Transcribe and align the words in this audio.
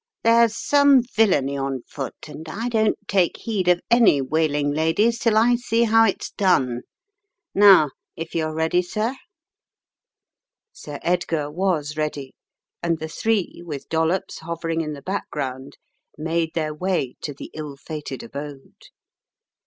"There's 0.23 0.57
some 0.57 1.03
villainy 1.03 1.55
on 1.59 1.83
foot 1.87 2.27
and 2.27 2.49
I 2.49 2.69
don't 2.69 2.97
take 3.07 3.37
heed 3.37 3.67
of 3.67 3.81
any 3.91 4.19
wailing 4.19 4.71
ladies 4.71 5.19
till 5.19 5.37
I 5.37 5.53
see 5.57 5.83
how 5.83 6.05
it's 6.07 6.31
done. 6.31 6.81
Now 7.53 7.91
if 8.15 8.33
you're 8.33 8.51
ready, 8.55 8.81
sir." 8.81 9.15
Sir 10.73 10.97
Edgar 11.03 11.51
was 11.51 11.97
ready 11.97 12.33
and 12.81 12.97
the 12.97 13.07
three, 13.09 13.61
with 13.63 13.89
Dollops 13.89 14.39
hovering 14.39 14.81
in 14.81 14.93
the 14.93 15.03
background, 15.03 15.77
made 16.17 16.55
their 16.55 16.73
way 16.73 17.13
to 17.21 17.31
the 17.35 17.51
ill 17.53 17.75
fated 17.77 18.23
abode. 18.23 18.77